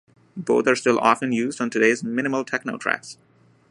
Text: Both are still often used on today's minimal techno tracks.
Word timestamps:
Both 0.35 0.65
are 0.67 0.75
still 0.75 0.97
often 0.97 1.31
used 1.31 1.61
on 1.61 1.69
today's 1.69 2.03
minimal 2.03 2.43
techno 2.43 2.77
tracks. 2.79 3.19